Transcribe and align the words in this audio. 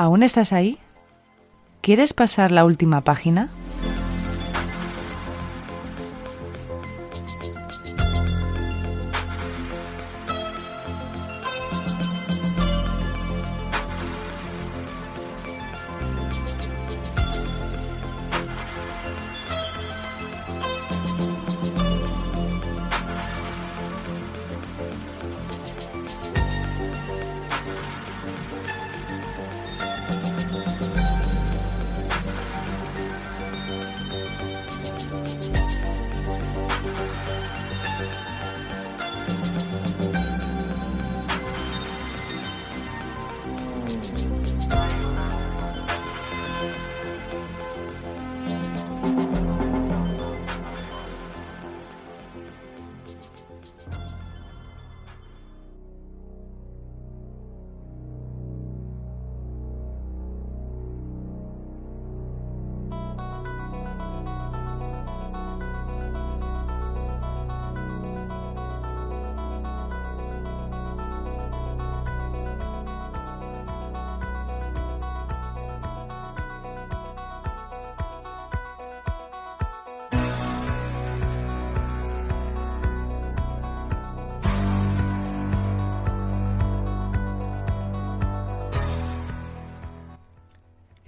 ¿Aún 0.00 0.22
estás 0.22 0.54
ahí? 0.54 0.78
¿Quieres 1.82 2.14
pasar 2.14 2.52
la 2.52 2.64
última 2.64 3.02
página? 3.02 3.50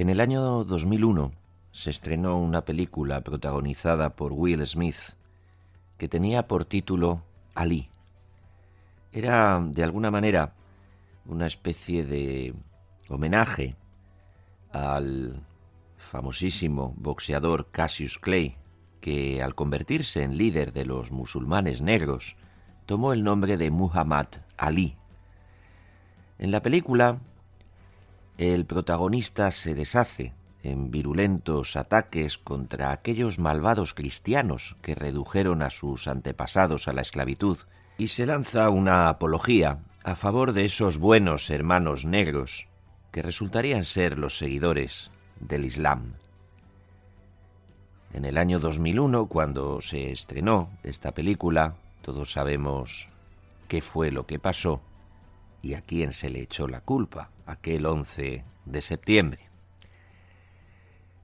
En 0.02 0.10
el 0.10 0.20
año 0.20 0.64
2001 0.64 1.30
se 1.70 1.90
estrenó 1.90 2.36
una 2.36 2.64
película 2.64 3.20
protagonizada 3.20 4.16
por 4.16 4.32
Will 4.32 4.66
Smith 4.66 5.14
que 5.96 6.08
tenía 6.08 6.48
por 6.48 6.64
título 6.64 7.22
Ali. 7.54 7.88
Era, 9.12 9.64
de 9.64 9.84
alguna 9.84 10.10
manera, 10.10 10.54
una 11.24 11.46
especie 11.46 12.04
de 12.04 12.52
homenaje 13.08 13.76
al 14.72 15.40
famosísimo 15.98 16.94
boxeador 16.96 17.70
Cassius 17.70 18.18
Clay, 18.18 18.56
que 19.00 19.40
al 19.40 19.54
convertirse 19.54 20.24
en 20.24 20.36
líder 20.36 20.72
de 20.72 20.84
los 20.84 21.12
musulmanes 21.12 21.80
negros, 21.80 22.34
tomó 22.86 23.12
el 23.12 23.22
nombre 23.22 23.56
de 23.56 23.70
Muhammad 23.70 24.26
Ali. 24.56 24.96
En 26.40 26.50
la 26.50 26.60
película, 26.60 27.20
el 28.42 28.66
protagonista 28.66 29.52
se 29.52 29.72
deshace 29.72 30.32
en 30.64 30.90
virulentos 30.90 31.76
ataques 31.76 32.38
contra 32.38 32.90
aquellos 32.90 33.38
malvados 33.38 33.94
cristianos 33.94 34.76
que 34.82 34.96
redujeron 34.96 35.62
a 35.62 35.70
sus 35.70 36.08
antepasados 36.08 36.88
a 36.88 36.92
la 36.92 37.02
esclavitud 37.02 37.58
y 37.98 38.08
se 38.08 38.26
lanza 38.26 38.68
una 38.70 39.08
apología 39.08 39.78
a 40.02 40.16
favor 40.16 40.52
de 40.54 40.64
esos 40.64 40.98
buenos 40.98 41.50
hermanos 41.50 42.04
negros 42.04 42.66
que 43.12 43.22
resultarían 43.22 43.84
ser 43.84 44.18
los 44.18 44.38
seguidores 44.38 45.12
del 45.38 45.64
Islam. 45.64 46.14
En 48.12 48.24
el 48.24 48.38
año 48.38 48.58
2001, 48.58 49.26
cuando 49.26 49.80
se 49.80 50.10
estrenó 50.10 50.68
esta 50.82 51.12
película, 51.12 51.76
todos 52.02 52.32
sabemos 52.32 53.08
qué 53.68 53.80
fue 53.80 54.10
lo 54.10 54.26
que 54.26 54.40
pasó 54.40 54.82
y 55.62 55.74
a 55.74 55.80
quién 55.80 56.12
se 56.12 56.28
le 56.28 56.40
echó 56.40 56.68
la 56.68 56.80
culpa 56.80 57.30
aquel 57.46 57.86
11 57.86 58.44
de 58.64 58.82
septiembre. 58.82 59.48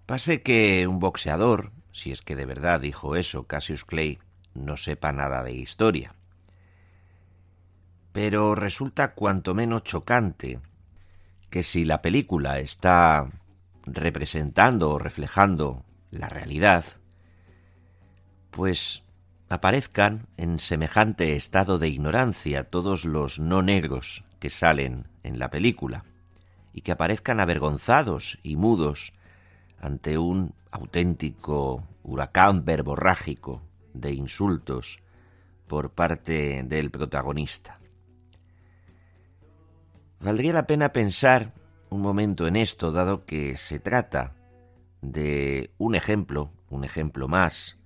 Pase 0.06 0.42
que 0.42 0.86
un 0.86 1.00
boxeador, 1.00 1.72
si 1.92 2.12
es 2.12 2.22
que 2.22 2.36
de 2.36 2.46
verdad 2.46 2.80
dijo 2.80 3.16
eso 3.16 3.46
Cassius 3.46 3.84
Clay, 3.84 4.18
no 4.54 4.76
sepa 4.76 5.12
nada 5.12 5.42
de 5.42 5.52
historia. 5.52 6.14
Pero 8.12 8.54
resulta 8.54 9.14
cuanto 9.14 9.54
menos 9.54 9.84
chocante 9.84 10.60
que 11.50 11.62
si 11.62 11.84
la 11.84 12.00
película 12.00 12.58
está 12.58 13.28
representando 13.84 14.90
o 14.90 14.98
reflejando 14.98 15.84
la 16.10 16.28
realidad, 16.28 16.84
pues 18.50 19.02
aparezcan 19.48 20.26
en 20.36 20.58
semejante 20.58 21.34
estado 21.34 21.78
de 21.78 21.88
ignorancia 21.88 22.64
todos 22.64 23.04
los 23.04 23.38
no 23.38 23.62
negros 23.62 24.24
que 24.38 24.50
salen 24.50 25.06
en 25.22 25.38
la 25.38 25.50
película 25.50 26.04
y 26.72 26.82
que 26.82 26.92
aparezcan 26.92 27.40
avergonzados 27.40 28.38
y 28.42 28.56
mudos 28.56 29.14
ante 29.80 30.18
un 30.18 30.54
auténtico 30.70 31.86
huracán 32.02 32.64
verborrágico 32.64 33.62
de 33.94 34.12
insultos 34.12 34.98
por 35.66 35.90
parte 35.90 36.62
del 36.64 36.90
protagonista. 36.90 37.78
Valdría 40.20 40.52
la 40.52 40.66
pena 40.66 40.92
pensar 40.92 41.52
un 41.90 42.02
momento 42.02 42.46
en 42.46 42.56
esto, 42.56 42.92
dado 42.92 43.24
que 43.24 43.56
se 43.56 43.78
trata 43.78 44.34
de 45.00 45.70
un 45.78 45.94
ejemplo, 45.94 46.50
un 46.70 46.84
ejemplo 46.84 47.28
más, 47.28 47.78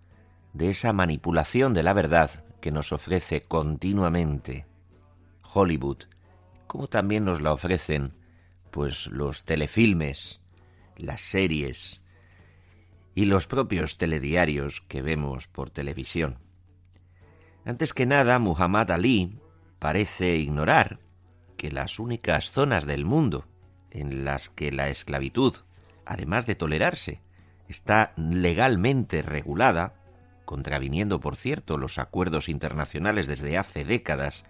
de 0.53 0.71
esa 0.71 0.93
manipulación 0.93 1.75
de 1.75 1.83
la 1.83 1.93
verdad 1.93 2.45
que 2.61 2.71
nos 2.71 2.93
ofrece 2.93 3.43
continuamente 3.43 4.67
Hollywood, 5.53 6.05
como 6.67 6.89
también 6.89 7.25
nos 7.25 7.41
la 7.41 7.53
ofrecen 7.53 8.15
pues 8.71 9.07
los 9.09 9.45
telefilmes, 9.45 10.41
las 10.97 11.21
series 11.21 12.01
y 13.15 13.27
los 13.27 13.47
propios 13.47 13.99
telediarios 13.99 14.81
que 14.81 15.03
vemos 15.03 15.47
por 15.47 15.71
televisión. 15.71 16.39
Antes 17.65 17.93
que 17.93 18.07
nada, 18.07 18.39
Muhammad 18.39 18.91
Ali 18.91 19.39
parece 19.79 20.37
ignorar 20.37 21.01
que 21.57 21.71
las 21.71 21.99
únicas 21.99 22.51
zonas 22.51 22.87
del 22.87 23.05
mundo 23.05 23.47
en 23.91 24.25
las 24.25 24.49
que 24.49 24.73
la 24.73 24.89
esclavitud, 24.89 25.55
además 26.07 26.47
de 26.47 26.55
tolerarse, 26.55 27.21
está 27.69 28.15
legalmente 28.17 29.23
regulada, 29.23 29.95
contraviniendo 30.45 31.21
por 31.21 31.37
cierto 31.37 31.79
los 31.79 31.99
acuerdos 31.99 32.49
internacionales 32.49 33.27
desde 33.27 33.59
hace 33.59 33.85
décadas, 33.85 34.45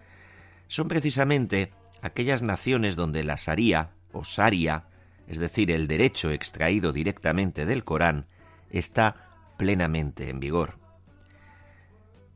son 0.68 0.88
precisamente 0.88 1.72
aquellas 2.00 2.42
naciones 2.42 2.96
donde 2.96 3.22
la 3.24 3.36
Sharia 3.36 3.90
o 4.12 4.22
Sharia, 4.22 4.84
es 5.26 5.38
decir, 5.38 5.70
el 5.70 5.86
derecho 5.86 6.30
extraído 6.30 6.92
directamente 6.92 7.66
del 7.66 7.84
Corán, 7.84 8.26
está 8.70 9.28
plenamente 9.56 10.28
en 10.28 10.40
vigor. 10.40 10.78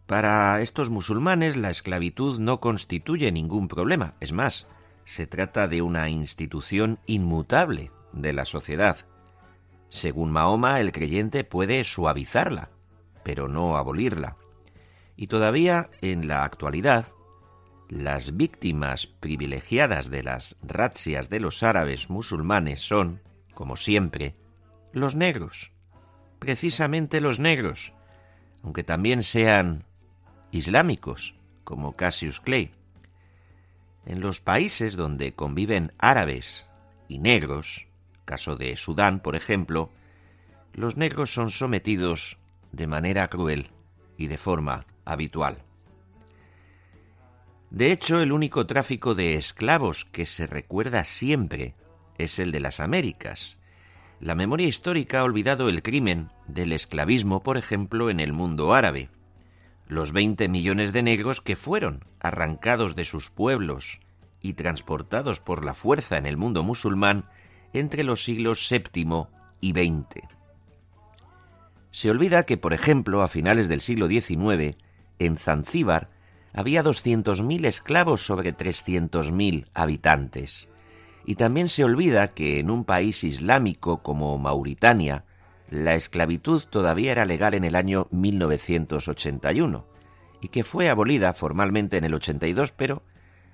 Para 0.07 0.63
estos 0.63 0.89
musulmanes 0.89 1.57
la 1.57 1.71
esclavitud 1.71 2.39
no 2.39 2.61
constituye 2.61 3.33
ningún 3.33 3.67
problema, 3.67 4.15
es 4.21 4.33
más, 4.33 4.69
se 5.05 5.27
trata 5.27 5.67
de 5.67 5.83
una 5.83 6.09
institución 6.09 7.01
inmutable 7.07 7.91
de 8.13 8.33
la 8.33 8.45
sociedad. 8.45 8.99
Según 9.89 10.31
Mahoma, 10.31 10.81
el 10.81 10.93
creyente 10.93 11.45
puede 11.45 11.83
suavizarla, 11.85 12.71
pero 13.27 13.49
no 13.49 13.77
abolirla. 13.77 14.37
Y 15.17 15.27
todavía 15.27 15.91
en 16.01 16.29
la 16.29 16.45
actualidad, 16.45 17.09
las 17.89 18.37
víctimas 18.37 19.09
privilegiadas 19.09 20.11
de 20.11 20.23
las 20.23 20.57
razzias 20.63 21.29
de 21.29 21.41
los 21.41 21.65
árabes 21.65 22.09
musulmanes 22.09 22.79
son, 22.87 23.21
como 23.53 23.75
siempre, 23.75 24.37
los 24.93 25.17
negros, 25.17 25.73
precisamente 26.39 27.21
los 27.21 27.41
negros, 27.41 27.93
aunque 28.63 28.85
también 28.85 29.25
sean 29.25 29.87
islámicos, 30.53 31.35
como 31.65 31.97
Cassius 31.97 32.41
Clay. 32.41 32.71
En 34.05 34.21
los 34.21 34.41
países 34.41 34.95
donde 34.95 35.35
conviven 35.35 35.93
árabes 35.99 36.69
y 37.09 37.19
negros, 37.19 37.89
caso 38.25 38.55
de 38.55 38.77
Sudán, 38.77 39.19
por 39.19 39.35
ejemplo, 39.35 39.91
los 40.75 40.97
negros 40.97 41.35
son 41.35 41.51
sometidos 41.51 42.39
de 42.77 42.87
manera 42.87 43.29
cruel 43.29 43.71
y 44.19 44.27
de 44.27 44.37
forma 44.37 44.87
habitual. 45.05 45.63
De 47.71 47.91
hecho, 47.91 48.21
el 48.21 48.33
único 48.33 48.67
tráfico 48.67 49.15
de 49.15 49.35
esclavos 49.35 50.05
que 50.05 50.27
se 50.27 50.47
recuerda 50.47 51.05
siempre 51.05 51.75
es 52.19 52.39
el 52.39 52.53
de 52.53 52.61
las 52.61 52.81
Américas. 52.81 53.59
La 54.21 54.35
memoria 54.35 54.67
histórica 54.67 55.21
ha 55.21 55.25
olvidado 55.25 55.69
el 55.69 55.83
crimen 55.83 56.31
del 56.47 56.73
esclavismo, 56.73 57.43
por 57.43 57.57
ejemplo, 57.57 58.09
en 58.09 58.21
el 58.21 58.33
mundo 58.33 58.73
árabe. 58.75 59.09
Los 59.89 60.13
20 60.13 60.49
millones 60.49 60.93
de 60.93 61.03
negros 61.03 61.41
que 61.41 61.57
fueron 61.57 62.05
arrancados 62.21 62.95
de 62.95 63.05
sus 63.05 63.31
pueblos 63.31 64.01
y 64.41 64.55
transportados 64.55 65.41
por 65.41 65.65
la 65.65 65.75
fuerza 65.75 66.19
en 66.19 66.27
el 66.27 66.37
mundo 66.37 66.63
musulmán 66.63 67.25
entre 67.73 68.05
los 68.05 68.23
siglos 68.23 68.69
VII 68.71 69.27
y 69.61 69.71
XX. 69.71 70.37
Se 71.97 72.11
olvida 72.11 72.43
que, 72.43 72.59
por 72.59 72.75
ejemplo, 72.75 73.23
a 73.23 73.29
finales 73.29 73.71
del 73.71 73.81
siglo 73.81 74.07
XIX, 74.07 74.77
en 75.19 75.39
Zanzíbar 75.39 76.11
había 76.53 76.85
200.000 76.85 77.65
esclavos 77.65 78.21
sobre 78.21 78.55
300.000 78.55 79.65
habitantes. 79.73 80.69
Y 81.25 81.37
también 81.37 81.71
se 81.71 81.85
olvida 81.85 82.35
que 82.35 82.59
en 82.59 82.71
un 82.71 82.85
país 82.85 83.25
islámico 83.25 84.03
como 84.03 84.37
Mauritania, 84.37 85.25
la 85.71 85.95
esclavitud 85.95 86.65
todavía 86.69 87.13
era 87.13 87.25
legal 87.25 87.55
en 87.55 87.65
el 87.65 87.75
año 87.75 88.09
1981 88.11 89.87
y 90.43 90.49
que 90.49 90.65
fue 90.65 90.91
abolida 90.91 91.33
formalmente 91.33 91.97
en 91.97 92.05
el 92.05 92.13
82, 92.13 92.73
pero 92.73 93.05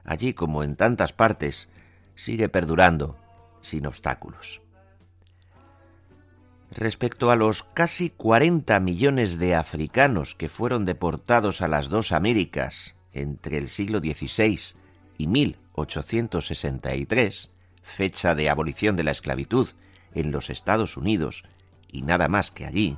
allí 0.02 0.34
como 0.34 0.64
en 0.64 0.74
tantas 0.74 1.12
partes 1.12 1.68
sigue 2.16 2.48
perdurando 2.48 3.16
sin 3.60 3.86
obstáculos. 3.86 4.61
Respecto 6.74 7.30
a 7.30 7.36
los 7.36 7.64
casi 7.64 8.08
40 8.08 8.80
millones 8.80 9.38
de 9.38 9.54
africanos 9.54 10.34
que 10.34 10.48
fueron 10.48 10.86
deportados 10.86 11.60
a 11.60 11.68
las 11.68 11.90
dos 11.90 12.12
Américas 12.12 12.96
entre 13.12 13.58
el 13.58 13.68
siglo 13.68 13.98
XVI 13.98 14.58
y 15.18 15.26
1863, 15.26 17.50
fecha 17.82 18.34
de 18.34 18.48
abolición 18.48 18.96
de 18.96 19.04
la 19.04 19.10
esclavitud 19.10 19.68
en 20.14 20.32
los 20.32 20.48
Estados 20.48 20.96
Unidos 20.96 21.44
y 21.88 22.00
nada 22.00 22.28
más 22.28 22.50
que 22.50 22.64
allí, 22.64 22.96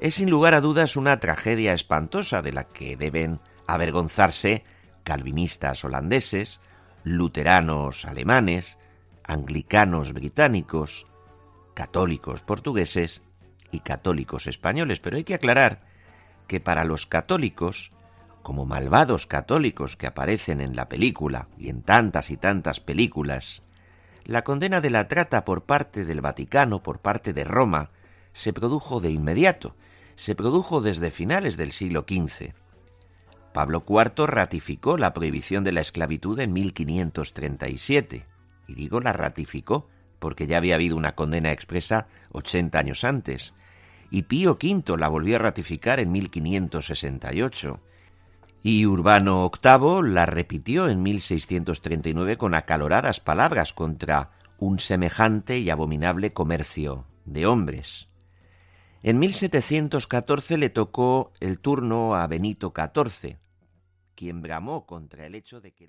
es 0.00 0.14
sin 0.14 0.28
lugar 0.28 0.54
a 0.54 0.60
dudas 0.60 0.96
una 0.96 1.20
tragedia 1.20 1.74
espantosa 1.74 2.42
de 2.42 2.52
la 2.52 2.64
que 2.64 2.96
deben 2.96 3.38
avergonzarse 3.68 4.64
calvinistas 5.04 5.84
holandeses, 5.84 6.58
luteranos 7.04 8.04
alemanes, 8.04 8.78
anglicanos 9.22 10.12
británicos, 10.12 11.06
católicos 11.80 12.42
portugueses 12.42 13.22
y 13.70 13.80
católicos 13.80 14.46
españoles. 14.46 15.00
Pero 15.00 15.16
hay 15.16 15.24
que 15.24 15.32
aclarar 15.32 15.78
que 16.46 16.60
para 16.60 16.84
los 16.84 17.06
católicos, 17.06 17.90
como 18.42 18.66
malvados 18.66 19.26
católicos 19.26 19.96
que 19.96 20.06
aparecen 20.06 20.60
en 20.60 20.76
la 20.76 20.90
película 20.90 21.48
y 21.56 21.70
en 21.70 21.80
tantas 21.80 22.30
y 22.30 22.36
tantas 22.36 22.80
películas, 22.80 23.62
la 24.26 24.44
condena 24.44 24.82
de 24.82 24.90
la 24.90 25.08
trata 25.08 25.46
por 25.46 25.64
parte 25.64 26.04
del 26.04 26.20
Vaticano, 26.20 26.82
por 26.82 26.98
parte 26.98 27.32
de 27.32 27.44
Roma, 27.44 27.88
se 28.34 28.52
produjo 28.52 29.00
de 29.00 29.10
inmediato, 29.10 29.74
se 30.16 30.34
produjo 30.34 30.82
desde 30.82 31.10
finales 31.10 31.56
del 31.56 31.72
siglo 31.72 32.04
XV. 32.06 32.52
Pablo 33.54 33.82
IV 33.88 34.26
ratificó 34.26 34.98
la 34.98 35.14
prohibición 35.14 35.64
de 35.64 35.72
la 35.72 35.80
esclavitud 35.80 36.38
en 36.40 36.52
1537, 36.52 38.26
y 38.68 38.74
digo 38.74 39.00
la 39.00 39.14
ratificó 39.14 39.88
porque 40.20 40.46
ya 40.46 40.58
había 40.58 40.76
habido 40.76 40.96
una 40.96 41.16
condena 41.16 41.50
expresa 41.50 42.06
80 42.30 42.78
años 42.78 43.02
antes, 43.02 43.54
y 44.10 44.22
Pío 44.22 44.52
V 44.62 44.96
la 44.96 45.08
volvió 45.08 45.36
a 45.36 45.40
ratificar 45.40 45.98
en 45.98 46.12
1568, 46.12 47.80
y 48.62 48.86
Urbano 48.86 49.50
VIII 49.50 50.08
la 50.12 50.26
repitió 50.26 50.88
en 50.88 51.02
1639 51.02 52.36
con 52.36 52.54
acaloradas 52.54 53.20
palabras 53.20 53.72
contra 53.72 54.30
un 54.58 54.78
semejante 54.78 55.58
y 55.58 55.70
abominable 55.70 56.32
comercio 56.32 57.06
de 57.24 57.46
hombres. 57.46 58.08
En 59.02 59.18
1714 59.18 60.58
le 60.58 60.68
tocó 60.68 61.32
el 61.40 61.58
turno 61.58 62.14
a 62.14 62.26
Benito 62.26 62.74
XIV, 62.76 63.38
quien 64.14 64.42
bramó 64.42 64.84
contra 64.84 65.26
el 65.26 65.34
hecho 65.34 65.62
de 65.62 65.72
que... 65.72 65.88